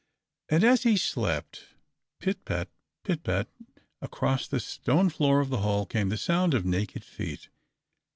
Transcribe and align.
And 0.49 0.63
as 0.63 0.81
he 0.81 0.97
slept, 0.97 1.67
pit 2.19 2.43
pat, 2.43 2.69
pit 3.03 3.21
pat, 3.21 3.49
across 4.01 4.47
the 4.47 4.59
stone 4.59 5.09
floor 5.11 5.39
of 5.41 5.49
the 5.49 5.59
hall 5.61 5.85
came 5.85 6.09
the 6.09 6.17
sound 6.17 6.55
of 6.55 6.65
naked 6.65 7.03
feet. 7.05 7.49